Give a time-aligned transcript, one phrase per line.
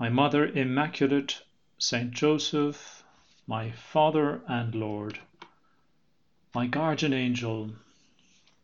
[0.00, 1.42] My Mother Immaculate,
[1.76, 3.02] Saint Joseph,
[3.48, 5.18] my Father and Lord,
[6.54, 7.72] my guardian angel,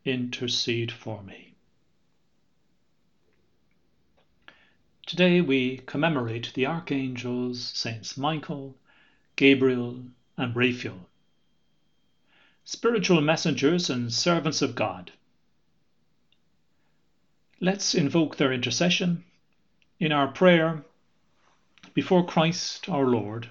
[0.05, 1.55] intercede for me.
[5.07, 8.77] Today we commemorate the archangels Saints Michael,
[9.35, 10.05] Gabriel,
[10.37, 11.09] and Raphael,
[12.65, 15.11] spiritual messengers and servants of God.
[17.61, 19.25] Let's invoke their intercession
[19.99, 20.85] in our prayer
[21.95, 23.49] before Christ our Lord,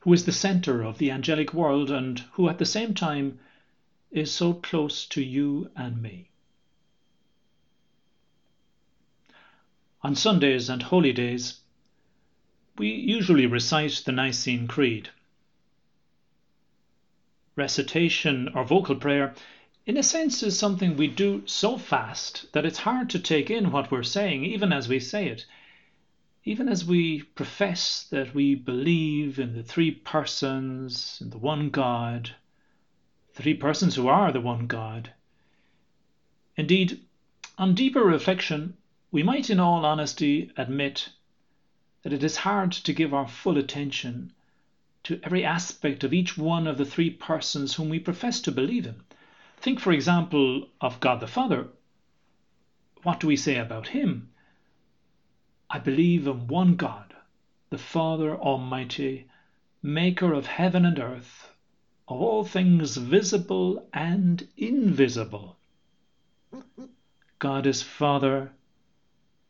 [0.00, 3.38] who is the center of the angelic world and who at the same time
[4.10, 6.30] is so close to you and me.
[10.02, 11.60] On Sundays and holy days,
[12.78, 15.10] we usually recite the Nicene Creed.
[17.56, 19.34] Recitation or vocal prayer,
[19.84, 23.72] in a sense, is something we do so fast that it's hard to take in
[23.72, 25.44] what we're saying, even as we say it.
[26.44, 32.34] Even as we profess that we believe in the three persons, in the one God,
[33.32, 35.12] three persons who are the one God.
[36.56, 37.04] Indeed,
[37.56, 38.76] on deeper reflection,
[39.10, 41.08] we might in all honesty admit
[42.02, 44.32] that it is hard to give our full attention
[45.04, 48.86] to every aspect of each one of the three persons whom we profess to believe
[48.86, 49.00] in.
[49.56, 51.68] Think, for example, of God the Father.
[53.02, 54.30] What do we say about him?
[55.70, 57.14] I believe in one God,
[57.68, 59.26] the Father Almighty,
[59.82, 61.50] maker of heaven and earth,
[62.08, 65.58] of all things visible and invisible.
[67.38, 68.52] God is Father,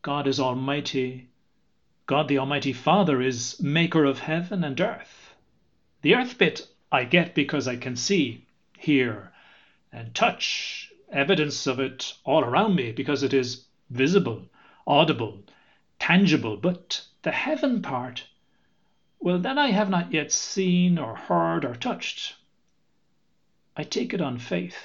[0.01, 1.29] God is Almighty.
[2.05, 5.35] God the Almighty Father is maker of heaven and earth.
[6.01, 8.45] The earth bit I get because I can see,
[8.77, 9.31] hear,
[9.93, 14.49] and touch evidence of it all around me because it is visible,
[14.85, 15.43] audible,
[15.99, 16.57] tangible.
[16.57, 18.25] But the heaven part,
[19.19, 22.35] well, that I have not yet seen or heard or touched.
[23.75, 24.77] I take it on faith.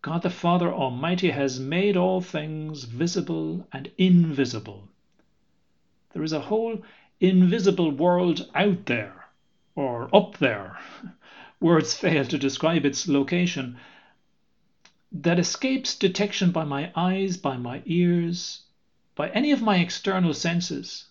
[0.00, 4.88] God the Father Almighty has made all things visible and invisible.
[6.12, 6.82] There is a whole
[7.20, 9.28] invisible world out there,
[9.74, 10.78] or up there,
[11.60, 13.76] words fail to describe its location,
[15.12, 18.62] that escapes detection by my eyes, by my ears,
[19.18, 21.06] by any of my external senses.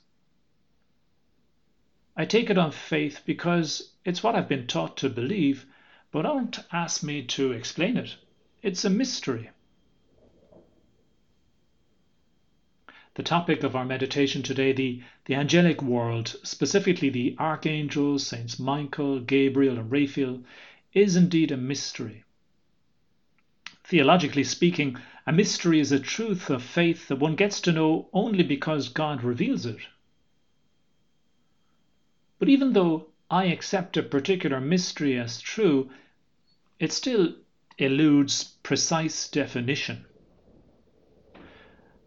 [2.16, 5.66] I take it on faith because it's what I've been taught to believe,
[6.13, 8.16] but don't ask me to explain it.
[8.63, 9.50] It's a mystery.
[13.16, 19.19] The topic of our meditation today, the, the angelic world, specifically the archangels, Saints Michael,
[19.19, 20.44] Gabriel, and Raphael,
[20.94, 22.23] is indeed a mystery.
[23.89, 28.43] Theologically speaking, a mystery is a truth of faith that one gets to know only
[28.43, 29.79] because God reveals it.
[32.37, 35.89] But even though I accept a particular mystery as true,
[36.79, 37.35] it still
[37.77, 40.03] eludes precise definition.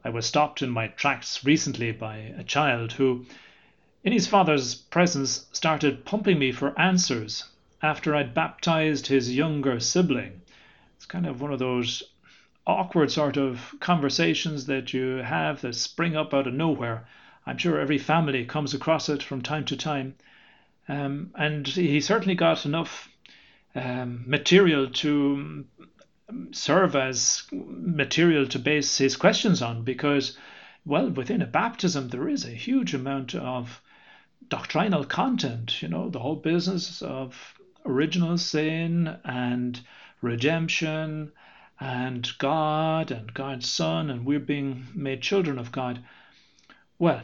[0.05, 3.25] I was stopped in my tracks recently by a child who,
[4.05, 7.45] in his father's presence, started pumping me for answers
[7.81, 10.43] after I'd baptized his younger sibling.
[11.11, 12.05] Kind of one of those
[12.65, 17.09] awkward sort of conversations that you have that spring up out of nowhere.
[17.45, 20.15] I'm sure every family comes across it from time to time.
[20.89, 23.09] Um, and he certainly got enough
[23.75, 25.65] um, material to
[26.53, 30.39] serve as material to base his questions on because,
[30.85, 33.83] well, within a baptism, there is a huge amount of
[34.47, 39.81] doctrinal content, you know, the whole business of original sin and
[40.21, 41.33] redemption
[41.81, 46.03] and God and God's Son, and we're being made children of God.
[46.99, 47.23] Well,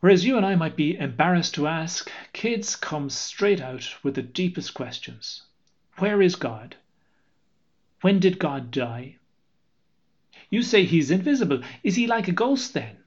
[0.00, 4.22] whereas you and I might be embarrassed to ask, kids come straight out with the
[4.22, 5.42] deepest questions
[5.96, 6.76] Where is God?
[8.00, 9.16] When did God die?
[10.50, 11.62] You say he's invisible.
[11.82, 12.98] Is he like a ghost then?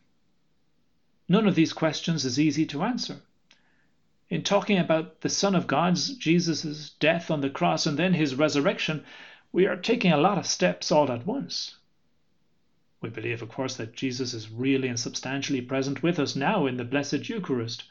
[1.30, 3.22] None of these questions is easy to answer.
[4.32, 8.34] In talking about the Son of God's, Jesus' death on the cross and then his
[8.34, 9.04] resurrection,
[9.52, 11.76] we are taking a lot of steps all at once.
[13.02, 16.78] We believe, of course, that Jesus is really and substantially present with us now in
[16.78, 17.84] the Blessed Eucharist.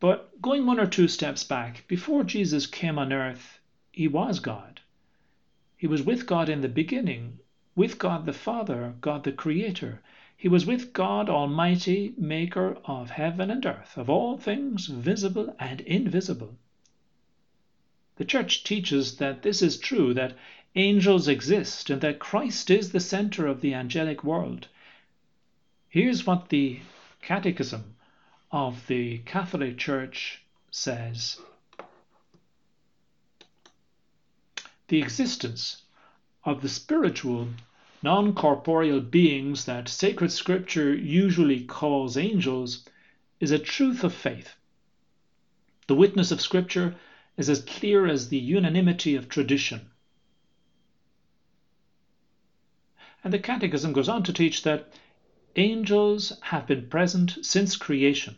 [0.00, 3.60] But going one or two steps back, before Jesus came on earth,
[3.92, 4.80] he was God.
[5.76, 7.40] He was with God in the beginning,
[7.76, 10.00] with God the Father, God the Creator.
[10.40, 15.80] He was with God Almighty, Maker of heaven and earth, of all things visible and
[15.80, 16.56] invisible.
[18.14, 20.36] The Church teaches that this is true, that
[20.76, 24.68] angels exist, and that Christ is the center of the angelic world.
[25.88, 26.78] Here's what the
[27.20, 27.96] Catechism
[28.52, 31.40] of the Catholic Church says
[34.86, 35.82] The existence
[36.44, 37.48] of the spiritual
[38.02, 42.88] non corporeal beings that sacred scripture usually calls angels
[43.40, 44.54] is a truth of faith.
[45.88, 46.94] The witness of scripture
[47.36, 49.90] is as clear as the unanimity of tradition.
[53.24, 54.92] And the Catechism goes on to teach that
[55.56, 58.36] angels have been present since creation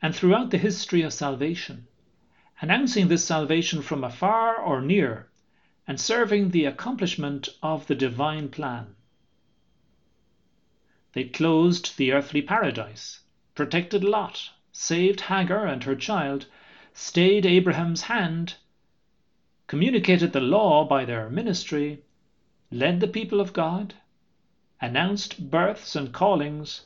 [0.00, 1.86] and throughout the history of salvation,
[2.60, 5.27] announcing this salvation from afar or near
[5.88, 8.94] and serving the accomplishment of the divine plan.
[11.14, 13.20] They closed the earthly paradise,
[13.54, 16.44] protected Lot, saved Hagar and her child,
[16.92, 18.56] stayed Abraham's hand,
[19.66, 22.02] communicated the law by their ministry,
[22.70, 23.94] led the people of God,
[24.82, 26.82] announced births and callings,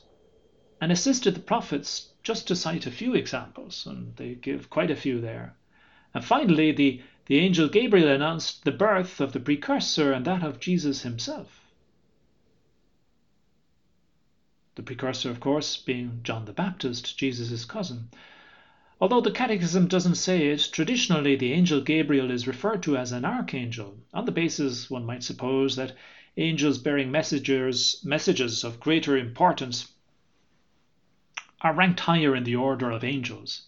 [0.79, 4.95] and assisted the prophets, just to cite a few examples, and they give quite a
[4.95, 5.55] few there.
[6.13, 10.59] And finally, the the angel Gabriel announced the birth of the precursor and that of
[10.59, 11.63] Jesus himself.
[14.75, 18.09] The precursor, of course, being John the Baptist, Jesus' cousin.
[18.99, 23.23] Although the Catechism doesn't say it, traditionally the angel Gabriel is referred to as an
[23.23, 25.95] archangel, on the basis, one might suppose, that
[26.37, 29.91] angels bearing messengers, messages of greater importance
[31.61, 33.67] are ranked higher in the order of angels.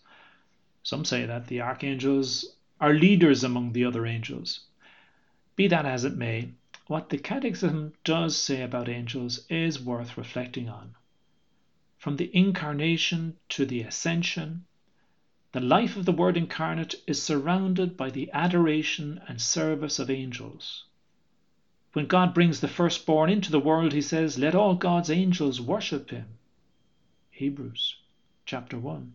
[0.84, 4.62] Some say that the archangels are leaders among the other angels.
[5.56, 6.50] Be that as it may,
[6.88, 10.96] what the Catechism does say about angels is worth reflecting on.
[11.98, 14.66] From the incarnation to the ascension,
[15.52, 20.84] the life of the Word incarnate is surrounded by the adoration and service of angels.
[21.94, 26.10] When God brings the firstborn into the world, he says, Let all God's angels worship
[26.10, 26.38] him.
[27.32, 27.96] Hebrews
[28.46, 29.14] chapter 1.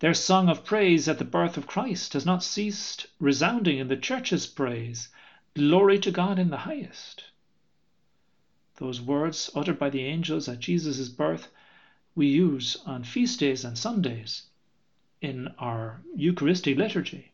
[0.00, 3.96] Their song of praise at the birth of Christ has not ceased resounding in the
[3.96, 5.08] church's praise.
[5.54, 7.24] Glory to God in the highest.
[8.76, 11.48] Those words uttered by the angels at Jesus' birth
[12.14, 14.44] we use on feast days and Sundays
[15.20, 17.32] in our Eucharistic liturgy.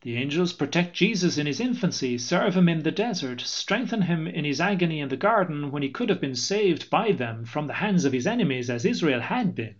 [0.00, 4.46] The angels protect Jesus in his infancy, serve him in the desert, strengthen him in
[4.46, 7.74] his agony in the garden when he could have been saved by them from the
[7.74, 9.74] hands of his enemies as Israel had been.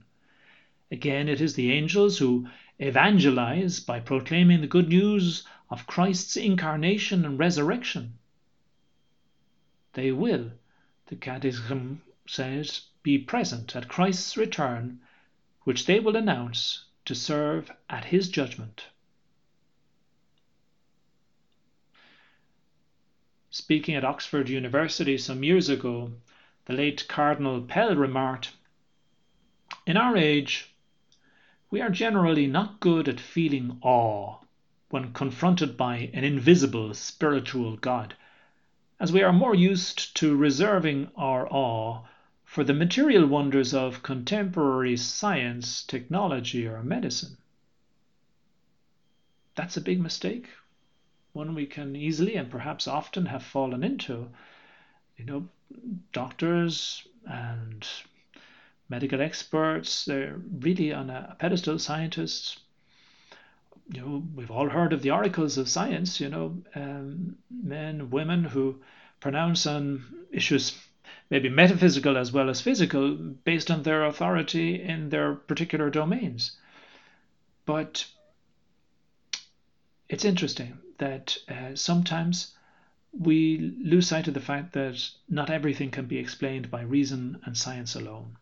[0.92, 2.48] Again, it is the angels who
[2.80, 8.18] evangelize by proclaiming the good news of Christ's incarnation and resurrection.
[9.92, 10.50] They will,
[11.06, 15.00] the Catechism says, be present at Christ's return,
[15.62, 18.86] which they will announce to serve at his judgment.
[23.50, 26.12] Speaking at Oxford University some years ago,
[26.64, 28.52] the late Cardinal Pell remarked
[29.86, 30.70] In our age,
[31.70, 34.36] we are generally not good at feeling awe
[34.88, 38.14] when confronted by an invisible spiritual God,
[38.98, 42.02] as we are more used to reserving our awe
[42.44, 47.36] for the material wonders of contemporary science, technology, or medicine.
[49.54, 50.48] That's a big mistake,
[51.32, 54.28] one we can easily and perhaps often have fallen into.
[55.16, 55.48] You know,
[56.12, 57.86] doctors and
[58.90, 60.04] medical experts.
[60.04, 61.78] They're really on a pedestal.
[61.78, 62.58] Scientists,
[63.92, 66.20] you know, we've all heard of the oracles of science.
[66.20, 68.80] You know, um, men, women who
[69.20, 70.76] pronounce on issues
[71.30, 76.56] maybe metaphysical as well as physical based on their authority in their particular domains.
[77.64, 78.06] But
[80.08, 82.56] it's interesting that uh, sometimes
[83.12, 87.56] we lose sight of the fact that not everything can be explained by reason and
[87.56, 88.36] science alone.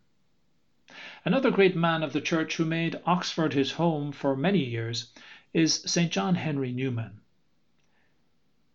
[1.25, 5.13] Another great man of the Church who made Oxford his home for many years
[5.55, 6.11] is St.
[6.11, 7.21] John Henry Newman.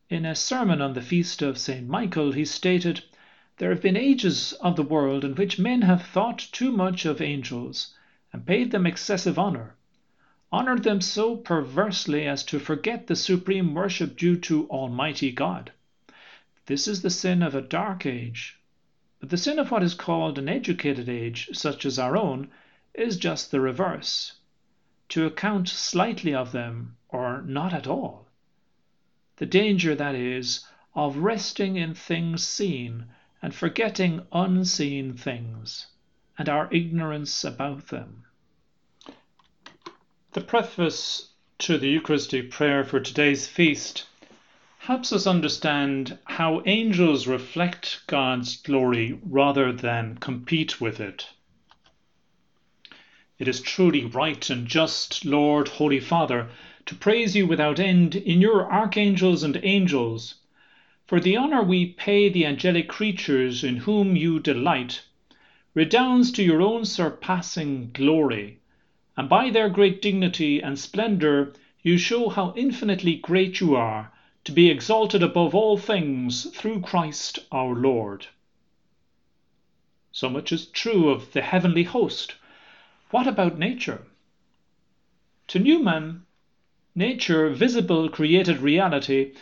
[0.10, 1.86] In a sermon on the feast of St.
[1.86, 3.04] Michael, he stated,
[3.58, 7.20] There have been ages of the world in which men have thought too much of
[7.20, 7.94] angels
[8.32, 9.76] and paid them excessive honour,
[10.54, 15.74] honoured them so perversely as to forget the supreme worship due to Almighty God.
[16.68, 18.58] This is the sin of a dark age.
[19.26, 22.52] The sin of what is called an educated age, such as our own,
[22.94, 24.34] is just the reverse
[25.08, 28.28] to account slightly of them or not at all.
[29.38, 33.06] The danger, that is, of resting in things seen
[33.42, 35.88] and forgetting unseen things
[36.38, 38.26] and our ignorance about them.
[40.34, 44.06] The preface to the Eucharistic prayer for today's feast
[44.84, 51.26] helps us understand how angels reflect God's glory rather than compete with it.
[53.40, 56.50] It is truly right and just, Lord, Holy Father,
[56.86, 60.36] to praise you without end in your archangels and angels.
[61.08, 65.02] For the honour we pay the angelic creatures in whom you delight
[65.74, 68.60] redounds to your own surpassing glory,
[69.16, 74.12] and by their great dignity and splendour you show how infinitely great you are
[74.44, 78.28] to be exalted above all things through Christ our Lord.
[80.12, 82.36] So much is true of the heavenly host.
[83.10, 84.02] What about nature?
[85.48, 86.26] To Newman,
[86.94, 89.34] nature, visible created reality,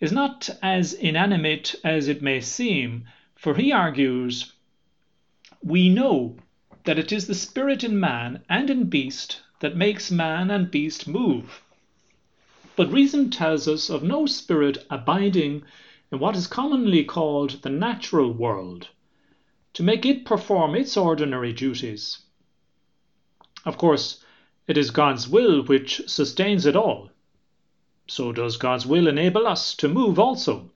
[0.00, 4.52] is not as inanimate as it may seem, for he argues,
[5.62, 6.36] We know
[6.84, 11.06] that it is the spirit in man and in beast that makes man and beast
[11.06, 11.62] move
[12.78, 15.64] but reason tells us of no spirit abiding
[16.12, 18.86] in what is commonly called the natural world,
[19.72, 22.18] to make it perform its ordinary duties.
[23.64, 24.22] Of course,
[24.68, 27.10] it is God's will which sustains it all.
[28.06, 30.70] So does God's will enable us to move also.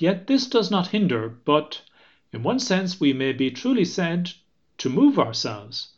[0.00, 1.80] Yet this does not hinder, but,
[2.32, 4.32] in one sense, we may be truly said
[4.78, 5.90] to move ourselves.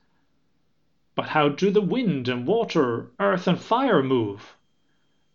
[1.14, 4.56] But how do the wind and water, earth and fire move?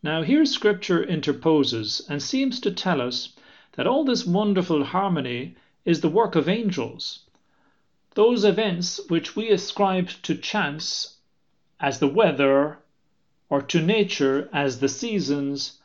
[0.05, 3.29] Now here Scripture interposes and seems to tell us
[3.71, 7.21] that all this wonderful harmony is the work of angels.
[8.13, 11.17] Those events which we ascribe to chance
[11.79, 12.77] as the weather
[13.49, 15.81] or to nature as the seasons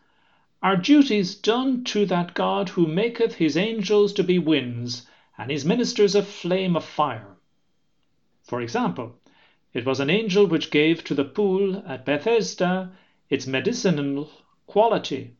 [0.62, 5.06] are duties done to that God who maketh his angels to be winds
[5.38, 7.38] and his ministers a flame of fire.
[8.42, 9.14] For example,
[9.72, 12.92] it was an angel which gave to the pool at Bethesda
[13.30, 14.28] its medicinal
[14.66, 15.36] quality.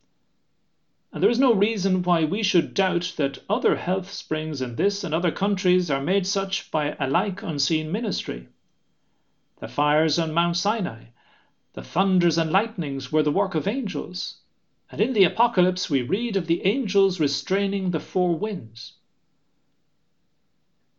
[1.13, 5.03] And there is no reason why we should doubt that other health springs in this
[5.03, 8.49] and other countries are made such by a like unseen ministry.
[9.59, 11.07] The fires on Mount Sinai,
[11.73, 14.37] the thunders and lightnings were the work of angels,
[14.91, 18.95] and in the Apocalypse we read of the angels restraining the four winds.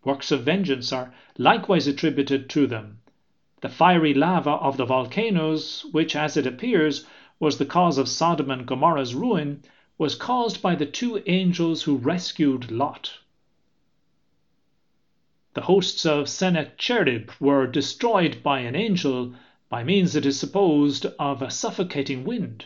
[0.04, 3.01] Works of vengeance are likewise attributed to them,
[3.62, 7.06] the fiery lava of the volcanoes, which, as it appears,
[7.40, 9.64] was the cause of Sodom and Gomorrah's ruin,
[9.98, 13.20] was caused by the two angels who rescued Lot.
[15.54, 19.34] The hosts of Sennacherib were destroyed by an angel
[19.70, 22.66] by means, it is supposed, of a suffocating wind.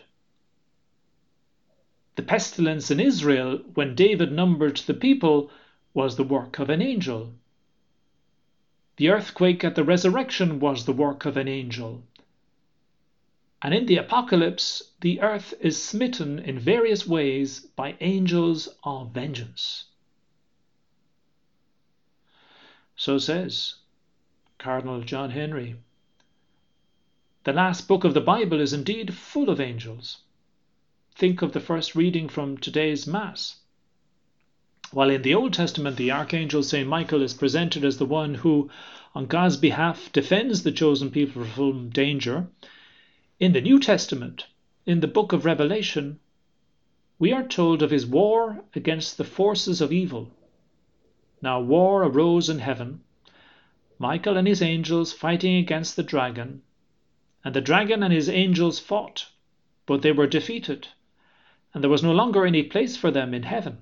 [2.15, 5.51] The pestilence in Israel, when David numbered the people,
[5.93, 7.33] was the work of an angel.
[8.97, 12.03] The earthquake at the resurrection was the work of an angel.
[13.61, 19.85] And in the Apocalypse, the earth is smitten in various ways by angels of vengeance.
[22.95, 23.75] So says
[24.57, 25.75] Cardinal John Henry.
[27.43, 30.19] The last book of the Bible is indeed full of angels.
[31.13, 33.59] Think of the first reading from today's Mass.
[34.95, 36.87] While in the Old Testament the archangel St.
[36.87, 38.69] Michael is presented as the one who,
[39.13, 42.47] on God's behalf, defends the chosen people from danger,
[43.37, 44.47] in the New Testament,
[44.85, 46.21] in the book of Revelation,
[47.19, 50.31] we are told of his war against the forces of evil.
[51.41, 53.01] Now war arose in heaven,
[53.99, 56.61] Michael and his angels fighting against the dragon,
[57.43, 59.27] and the dragon and his angels fought,
[59.85, 60.87] but they were defeated,
[61.73, 63.81] and there was no longer any place for them in heaven.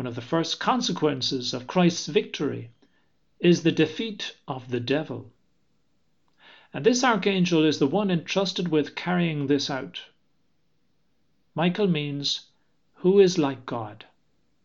[0.00, 2.70] One of the first consequences of Christ's victory
[3.38, 5.30] is the defeat of the devil.
[6.72, 10.00] And this archangel is the one entrusted with carrying this out.
[11.54, 12.46] Michael means,
[12.94, 14.06] who is like God.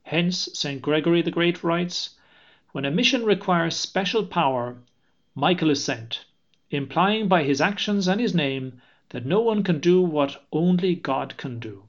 [0.03, 0.81] Hence, St.
[0.81, 2.11] Gregory the Great writes,
[2.71, 4.77] when a mission requires special power,
[5.35, 6.23] Michael is sent,
[6.71, 11.35] implying by his actions and his name that no one can do what only God
[11.35, 11.84] can do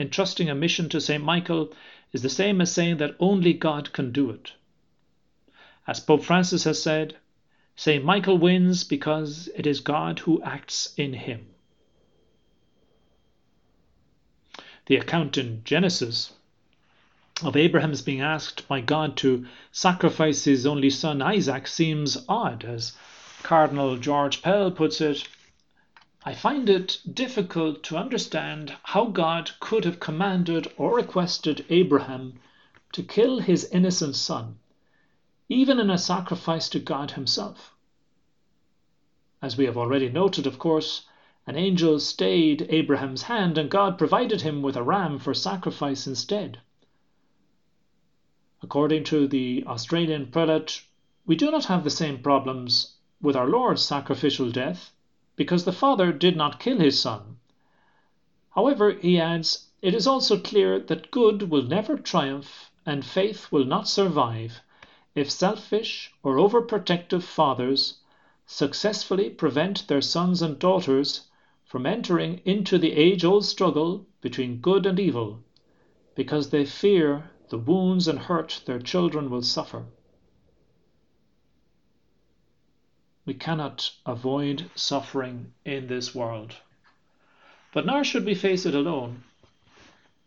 [0.00, 1.22] entrusting a mission to St.
[1.22, 1.72] Michael
[2.12, 4.52] is the same as saying that only God can do it.
[5.86, 7.16] As Pope Francis has said,
[7.76, 8.04] St.
[8.04, 11.46] Michael wins because it is God who acts in him.
[14.86, 16.32] The account in Genesis
[17.42, 22.64] of Abraham's being asked by God to sacrifice his only son Isaac seems odd.
[22.64, 22.92] As
[23.42, 25.26] Cardinal George Pell puts it,
[26.22, 32.38] I find it difficult to understand how God could have commanded or requested Abraham
[32.92, 34.58] to kill his innocent son,
[35.48, 37.74] even in a sacrifice to God himself.
[39.40, 41.06] As we have already noted, of course,
[41.46, 46.60] an angel stayed Abraham's hand and God provided him with a ram for sacrifice instead.
[48.62, 50.82] According to the Australian prelate,
[51.24, 54.92] we do not have the same problems with our Lord's sacrificial death
[55.36, 57.36] because the Father did not kill his Son.
[58.50, 63.64] However, he adds, it is also clear that good will never triumph and faith will
[63.64, 64.60] not survive
[65.14, 67.98] if selfish or overprotective fathers
[68.46, 71.28] successfully prevent their sons and daughters
[71.64, 75.40] from entering into the age old struggle between good and evil
[76.14, 79.86] because they fear the wounds and hurt their children will suffer.
[83.30, 86.56] We cannot avoid suffering in this world,
[87.72, 89.22] but nor should we face it alone.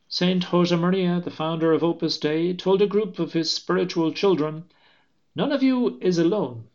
[0.08, 4.72] Saint Josemaria, the founder of Opus Dei, told a group of his spiritual children,
[5.36, 6.70] None of you is alone.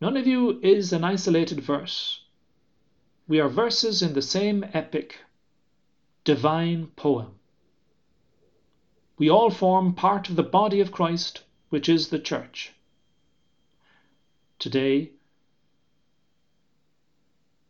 [0.00, 2.24] None of you is an isolated verse.
[3.28, 5.18] We are verses in the same epic,
[6.24, 7.38] divine poem.
[9.18, 12.72] We all form part of the body of Christ, which is the church.
[14.58, 15.11] Today,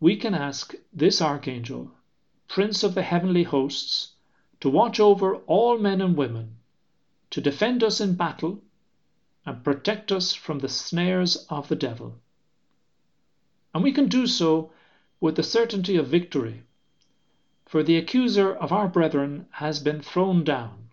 [0.03, 1.89] we can ask this archangel,
[2.49, 4.15] Prince of the heavenly hosts,
[4.59, 6.57] to watch over all men and women,
[7.31, 8.61] to defend us in battle,
[9.47, 12.19] and protect us from the snares of the devil.
[13.73, 14.73] And we can do so
[15.21, 16.65] with the certainty of victory,
[17.65, 20.89] for the accuser of our brethren has been thrown down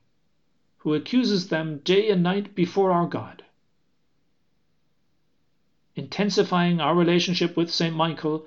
[0.77, 3.43] who accuses them day and night before our God.
[5.95, 7.95] Intensifying our relationship with St.
[7.95, 8.45] Michael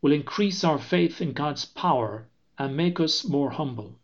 [0.00, 2.26] will increase our faith in God's power
[2.58, 3.98] and make us more humble.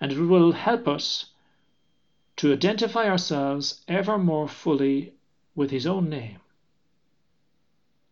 [0.00, 1.26] And it will help us
[2.36, 5.12] to identify ourselves ever more fully
[5.54, 6.40] with His own name.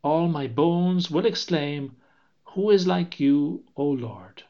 [0.02, 1.96] All my bones will exclaim,
[2.44, 4.44] Who is like you, O Lord?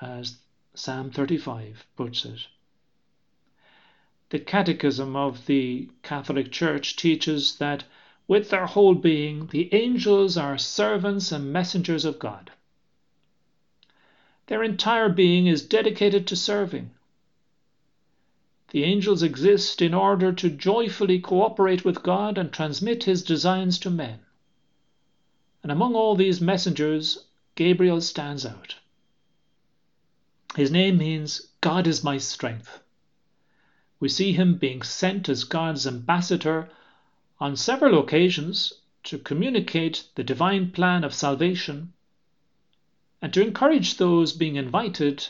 [0.00, 0.38] As
[0.74, 2.46] Psalm 35 puts it.
[4.30, 7.84] The Catechism of the Catholic Church teaches that
[8.30, 12.48] with their whole being, the angels are servants and messengers of God.
[14.46, 16.92] Their entire being is dedicated to serving.
[18.68, 23.90] The angels exist in order to joyfully cooperate with God and transmit his designs to
[23.90, 24.20] men.
[25.64, 27.24] And among all these messengers,
[27.56, 28.76] Gabriel stands out.
[30.54, 32.78] His name means God is my strength.
[33.98, 36.70] We see him being sent as God's ambassador
[37.40, 41.92] on several occasions to communicate the divine plan of salvation
[43.22, 45.26] and to encourage those being invited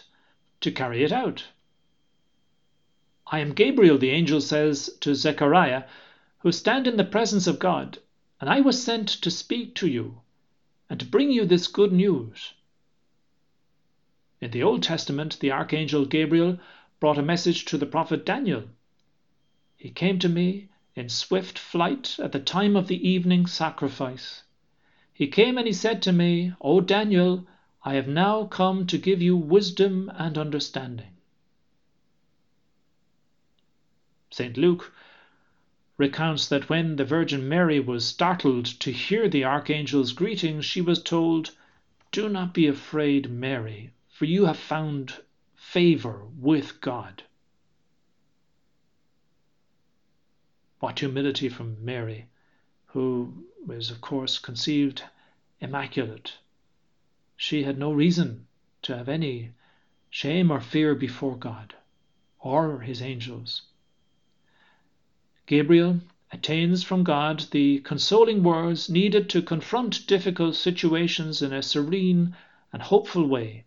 [0.61, 1.45] to carry it out.
[3.27, 5.85] I am Gabriel, the angel says to Zechariah,
[6.39, 7.99] who stand in the presence of God,
[8.41, 10.21] and I was sent to speak to you
[10.89, 12.55] and to bring you this good news.
[14.41, 16.59] In the Old Testament, the archangel Gabriel
[16.99, 18.65] brought a message to the prophet Daniel.
[19.77, 24.43] He came to me in swift flight at the time of the evening sacrifice.
[25.13, 27.47] He came and he said to me, O Daniel,
[27.85, 31.17] I have now come to give you wisdom and understanding.
[34.31, 34.57] St.
[34.57, 34.93] Luke
[35.97, 41.03] recounts that when the Virgin Mary was startled to hear the archangel's greeting, she was
[41.03, 41.51] told,
[42.11, 45.23] Do not be afraid, Mary, for you have found
[45.55, 47.23] favor with God.
[50.81, 52.25] What humility from Mary,
[52.87, 55.03] who was, of course, conceived
[55.61, 56.39] immaculate.
[57.37, 58.47] She had no reason
[58.83, 59.53] to have any
[60.09, 61.75] shame or fear before God
[62.39, 63.61] or his angels.
[65.45, 66.01] Gabriel
[66.33, 72.35] attains from God the consoling words needed to confront difficult situations in a serene
[72.73, 73.67] and hopeful way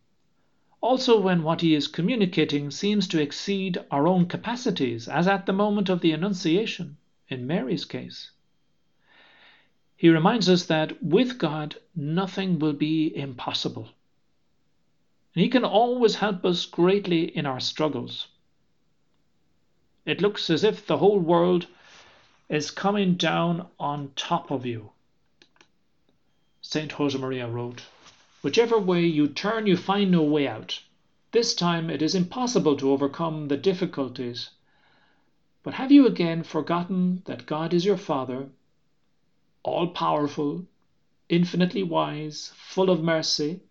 [0.82, 5.54] also when what he is communicating seems to exceed our own capacities, as at the
[5.54, 6.98] moment of the Annunciation
[7.30, 8.32] in Mary's case.
[9.96, 13.90] He reminds us that with God, nothing will be impossible.
[15.34, 18.28] And he can always help us greatly in our struggles.
[20.06, 21.68] It looks as if the whole world
[22.50, 24.92] is coming down on top of you.
[26.62, 26.92] St.
[26.92, 27.84] Josemaria wrote,
[28.42, 30.82] Whichever way you turn, you find no way out.
[31.32, 34.50] This time it is impossible to overcome the difficulties.
[35.64, 38.50] But have you again forgotten that God is your Father,
[39.64, 40.68] all powerful,
[41.30, 43.62] infinitely wise, full of mercy?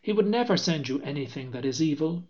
[0.00, 2.28] He would never send you anything that is evil.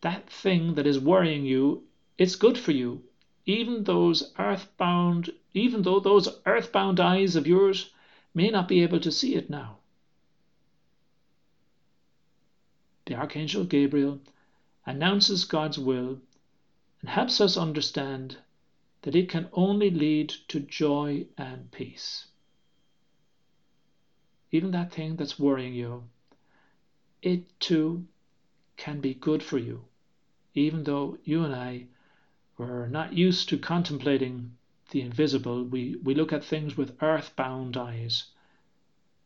[0.00, 1.84] That thing that is worrying you,
[2.18, 3.02] it's good for you,
[3.46, 7.90] even those earthbound, even though those earthbound eyes of yours
[8.34, 9.80] may not be able to see it now.
[13.10, 14.20] the Archangel Gabriel,
[14.86, 16.20] announces God's will
[17.00, 18.36] and helps us understand
[19.02, 22.26] that it can only lead to joy and peace.
[24.52, 26.04] Even that thing that's worrying you,
[27.22, 28.04] it too
[28.76, 29.84] can be good for you,
[30.54, 31.86] even though you and I
[32.58, 34.52] were not used to contemplating
[34.90, 35.64] the invisible.
[35.64, 38.24] We, we look at things with earthbound eyes,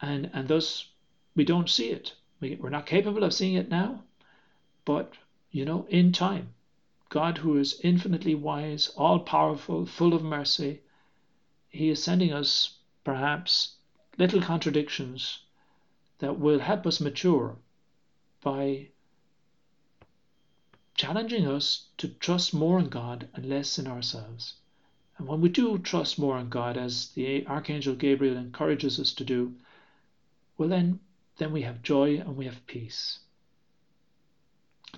[0.00, 0.88] and, and thus
[1.34, 2.12] we don't see it.
[2.40, 4.02] We, we're not capable of seeing it now,
[4.84, 5.14] but,
[5.50, 6.52] you know, in time,
[7.08, 10.80] God, who is infinitely wise, all powerful, full of mercy,
[11.68, 13.76] He is sending us perhaps
[14.18, 15.40] little contradictions
[16.18, 17.56] that will help us mature
[18.42, 18.88] by
[20.94, 24.54] challenging us to trust more in God and less in ourselves.
[25.18, 29.24] And when we do trust more in God, as the Archangel Gabriel encourages us to
[29.24, 29.54] do,
[30.56, 31.00] well, then
[31.36, 33.18] then we have joy and we have peace.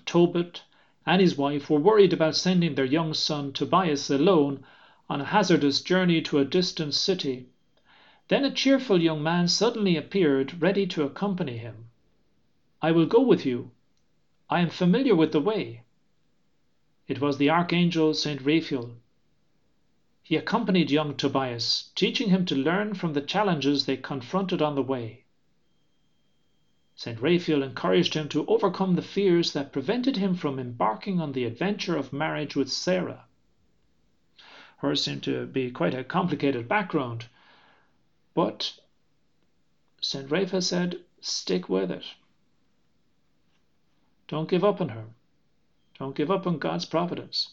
[0.04, 0.62] Tobit
[1.06, 4.64] and his wife were worried about sending their young son Tobias alone
[5.08, 7.46] on a hazardous journey to a distant city.
[8.26, 11.90] Then a cheerful young man suddenly appeared, ready to accompany him.
[12.82, 13.70] I will go with you.
[14.50, 15.84] I am familiar with the way.
[17.06, 18.96] It was the archangel Saint Raphael.
[20.24, 24.82] He accompanied young Tobias, teaching him to learn from the challenges they confronted on the
[24.82, 25.25] way.
[26.98, 27.20] St.
[27.20, 31.94] Raphael encouraged him to overcome the fears that prevented him from embarking on the adventure
[31.94, 33.26] of marriage with Sarah.
[34.78, 37.26] Hers seemed to be quite a complicated background,
[38.32, 38.80] but
[40.00, 40.30] St.
[40.30, 42.04] Raphael said, stick with it.
[44.26, 45.04] Don't give up on her.
[45.98, 47.50] Don't give up on God's providence.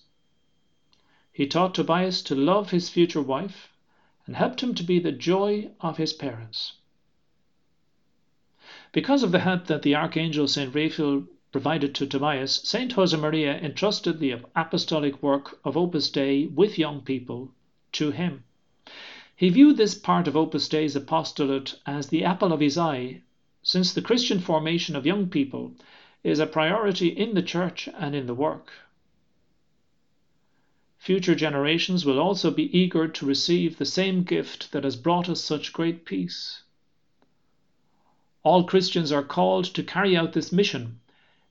[1.34, 3.73] He taught Tobias to love his future wife
[4.25, 6.73] and helped him to be the joy of his parents.
[8.93, 10.73] Because of the help that the Archangel St.
[10.73, 12.93] Raphael provided to Tobias, St.
[12.93, 17.51] Josemaria entrusted the apostolic work of Opus Dei with young people
[17.93, 18.43] to him.
[19.36, 23.21] He viewed this part of Opus Dei's apostolate as the apple of his eye,
[23.63, 25.73] since the Christian formation of young people
[26.23, 28.73] is a priority in the Church and in the work.
[30.99, 35.41] Future generations will also be eager to receive the same gift that has brought us
[35.43, 36.62] such great peace.
[38.43, 40.99] All Christians are called to carry out this mission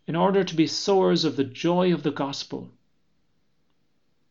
[0.07, 2.71] in order to be sowers of the joy of the gospel.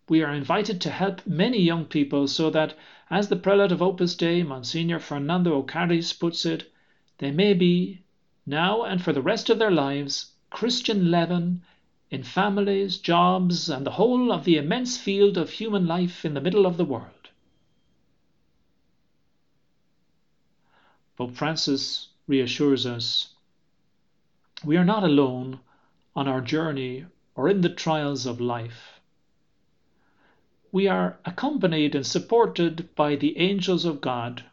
[0.08, 2.76] We are invited to help many young people so that,
[3.10, 6.71] as the prelate of Opus Dei, Monsignor Fernando Ocáriz, puts it,
[7.17, 8.04] they may be,
[8.45, 11.63] now and for the rest of their lives, Christian leaven
[12.12, 16.41] in families, jobs, and the whole of the immense field of human life in the
[16.41, 17.30] middle of the world.
[21.17, 23.36] Pope Francis reassures us.
[24.63, 25.60] We are not alone
[26.15, 29.02] on our journey or in the trials of life.
[30.72, 34.46] We are accompanied and supported by the angels of God,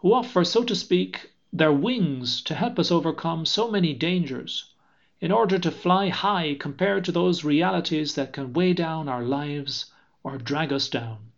[0.00, 4.74] who offer, so to speak, their wings to help us overcome so many dangers,
[5.22, 9.86] in order to fly high compared to those realities that can weigh down our lives
[10.22, 11.32] or drag us down.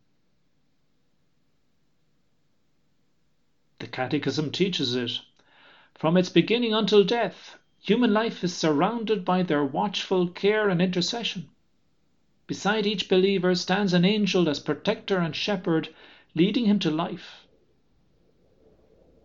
[3.78, 5.20] The Catechism teaches it
[5.98, 11.48] from its beginning until death, human life is surrounded by their watchful care and intercession.
[12.46, 15.88] Beside each believer stands an angel as protector and shepherd,
[16.34, 17.46] leading him to life.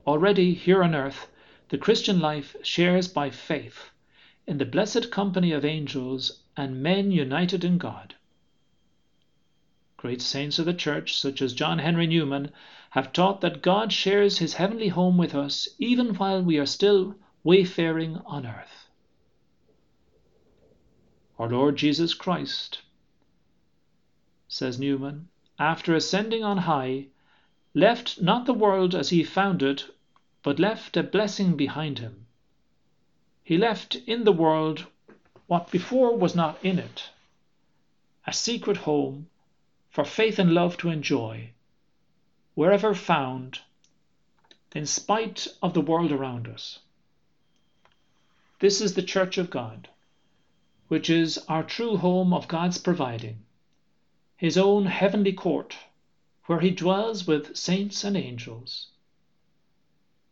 [0.08, 1.28] Already here on earth,
[1.70, 3.92] the Christian life shares by faith
[4.48, 8.16] in the blessed company of angels and men united in God.
[10.02, 12.52] Great saints of the Church, such as John Henry Newman,
[12.90, 17.14] have taught that God shares his heavenly home with us even while we are still
[17.44, 18.90] wayfaring on earth.
[21.38, 22.82] Our Lord Jesus Christ,
[24.48, 27.10] says Newman, after ascending on high,
[27.76, 29.86] left not the world as he found it,
[30.42, 32.26] but left a blessing behind him.
[33.44, 34.88] He left in the world
[35.46, 37.12] what before was not in it
[38.26, 39.28] a secret home
[39.92, 41.52] for faith and love to enjoy
[42.56, 43.60] wherever found,
[44.74, 46.80] in spite of the world around us.
[48.60, 49.90] This is the church of God,
[50.88, 53.44] which is our true home of God's providing,
[54.38, 55.78] his own heavenly court,
[56.46, 58.88] where he dwells with saints and angels.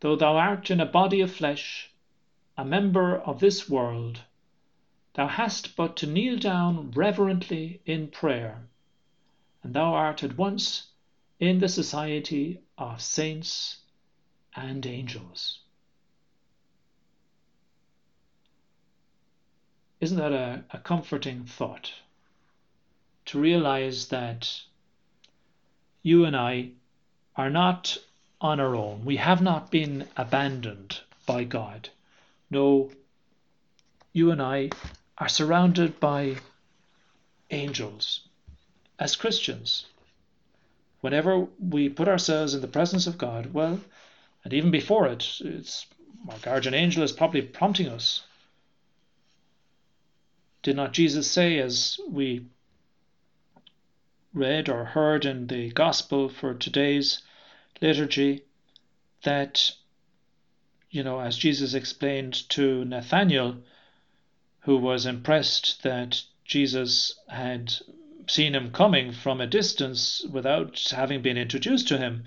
[0.00, 1.90] Though thou art in a body of flesh,
[2.56, 4.20] a member of this world,
[5.14, 8.68] thou hast but to kneel down reverently in prayer,
[9.62, 10.86] and thou art at once
[11.38, 13.78] in the society of saints
[14.54, 15.60] and angels.
[20.00, 21.92] Isn't that a, a comforting thought?
[23.26, 24.62] To realize that
[26.02, 26.70] you and I
[27.36, 27.98] are not
[28.40, 29.04] on our own.
[29.04, 31.90] We have not been abandoned by God.
[32.50, 32.90] No,
[34.12, 34.70] you and I
[35.18, 36.36] are surrounded by
[37.50, 38.26] angels
[39.00, 39.86] as Christians.
[41.00, 43.80] Whenever we put ourselves in the presence of God, well,
[44.44, 45.86] and even before it, it's
[46.28, 48.22] our guardian angel is probably prompting us.
[50.62, 52.44] Did not Jesus say, as we
[54.34, 57.22] read or heard in the gospel for today's
[57.80, 58.44] liturgy,
[59.24, 59.72] that,
[60.90, 63.56] you know, as Jesus explained to Nathanael,
[64.60, 67.72] who was impressed that Jesus had
[68.26, 72.24] seen him coming from a distance without having been introduced to him,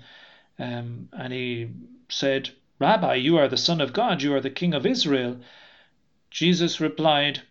[0.58, 1.70] um, and he
[2.08, 5.38] said, Rabbi, you are the Son of God, you are the King of Israel.
[6.30, 7.42] Jesus replied,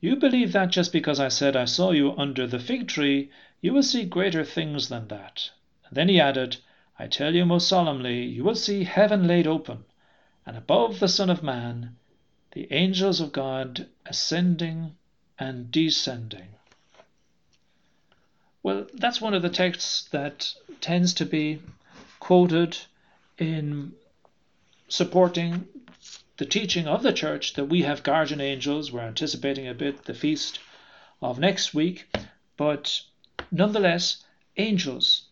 [0.00, 3.72] You believe that just because I said I saw you under the fig tree, you
[3.72, 5.50] will see greater things than that.
[5.86, 6.58] And then he added,
[6.98, 9.84] I tell you most solemnly, you will see heaven laid open,
[10.44, 11.96] and above the Son of Man,
[12.52, 14.96] the angels of God ascending
[15.38, 16.57] and descending.
[18.62, 21.60] Well, that's one of the texts that tends to be
[22.20, 22.76] quoted
[23.38, 23.92] in
[24.88, 25.66] supporting
[26.38, 28.90] the teaching of the church that we have guardian angels.
[28.92, 30.60] We're anticipating a bit the feast
[31.20, 32.06] of next week,
[32.56, 33.02] but
[33.50, 34.24] nonetheless,
[34.56, 35.22] angels.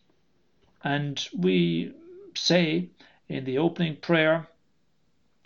[0.83, 1.93] And we
[2.35, 2.89] say
[3.29, 4.49] in the opening prayer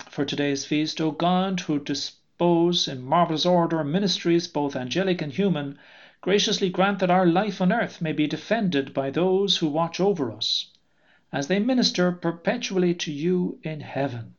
[0.08, 1.78] for today's feast, O God, who
[2.40, 5.79] dispose in marvelous order ministries both angelic and human,
[6.22, 10.33] graciously grant that our life on earth may be defended by those who watch over
[10.33, 10.70] us
[11.31, 14.35] as they minister perpetually to you in heaven.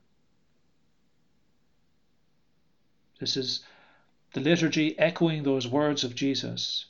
[3.19, 3.63] This is
[4.33, 6.87] the liturgy echoing those words of Jesus.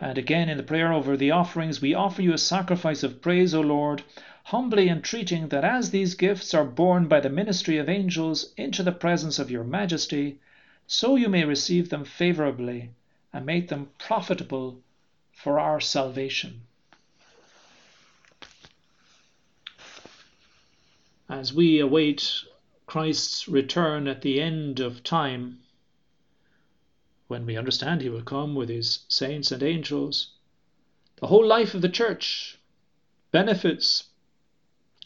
[0.00, 3.54] And again, in the prayer over the offerings, we offer you a sacrifice of praise,
[3.54, 4.02] O Lord,
[4.44, 8.92] humbly entreating that as these gifts are borne by the ministry of angels into the
[8.92, 10.38] presence of your majesty,
[10.86, 12.90] so you may receive them favourably
[13.32, 14.80] and make them profitable
[15.32, 16.60] for our salvation.
[21.28, 22.44] as we await
[22.86, 25.58] Christ's return at the end of time,
[27.28, 30.32] when we understand he will come with his saints and angels,
[31.16, 32.58] the whole life of the church
[33.32, 34.04] benefits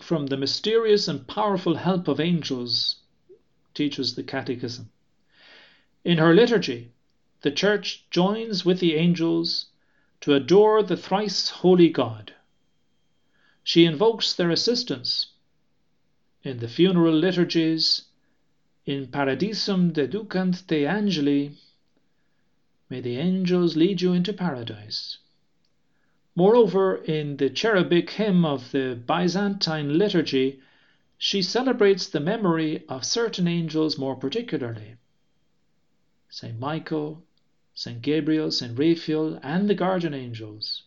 [0.00, 2.96] from the mysterious and powerful help of angels,
[3.74, 4.90] teaches the Catechism.
[6.04, 6.92] In her liturgy,
[7.42, 9.66] the church joins with the angels
[10.20, 12.34] to adore the thrice holy God.
[13.62, 15.32] She invokes their assistance
[16.42, 18.02] in the funeral liturgies,
[18.86, 21.56] in Paradisum deducant te angeli,
[22.88, 25.18] may the angels lead you into paradise.
[26.38, 30.60] Moreover, in the cherubic hymn of the Byzantine liturgy,
[31.18, 34.94] she celebrates the memory of certain angels more particularly.
[36.28, 36.56] St.
[36.56, 37.24] Michael,
[37.74, 38.00] St.
[38.00, 38.78] Gabriel, St.
[38.78, 40.84] Raphael, and the guardian angels.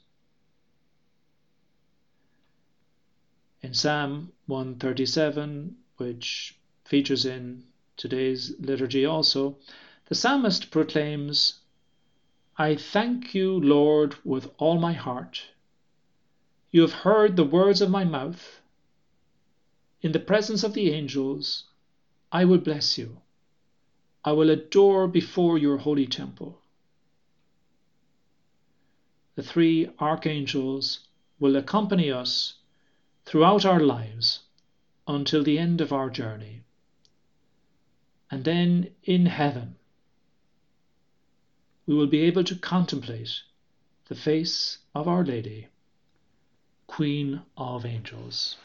[3.62, 7.66] In Psalm 137, which features in
[7.98, 9.58] today's liturgy also,
[10.06, 11.60] the psalmist proclaims,
[12.58, 15.48] I thank you, Lord, with all my heart.
[16.72, 18.62] You have heard the words of my mouth.
[20.02, 21.66] In the presence of the angels,
[22.32, 23.22] I will bless you.
[24.24, 26.62] I will adore before your holy temple.
[29.36, 31.08] The three archangels
[31.40, 32.56] will accompany us
[33.26, 34.42] throughout our lives
[35.08, 36.64] until the end of our journey.
[38.30, 39.78] And then in heaven,
[41.86, 43.42] we will be able to contemplate
[44.06, 45.68] the face of Our Lady,
[46.88, 48.58] Queen of Angels.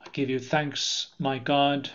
[0.00, 1.90] I give you thanks, my God,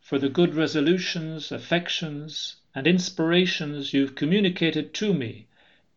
[0.00, 5.46] for the good resolutions, affections, and inspirations you've communicated to me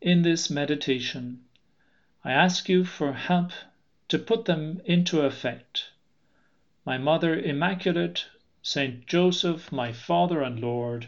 [0.02, 1.44] in this meditation
[2.22, 3.54] I ask you for help
[4.10, 5.92] to put them into effect.
[6.86, 8.26] My Mother Immaculate,
[8.62, 11.08] Saint Joseph, my Father and Lord,